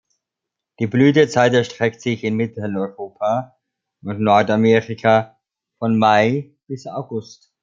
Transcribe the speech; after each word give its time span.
Die 0.79 0.87
Blütezeit 0.87 1.53
erstreckt 1.53 2.01
sich 2.01 2.23
in 2.23 2.35
Mitteleuropa 2.35 3.55
und 4.01 4.19
Nordamerika 4.19 5.39
von 5.77 5.95
Mai 5.99 6.55
bis 6.65 6.87
August. 6.87 7.53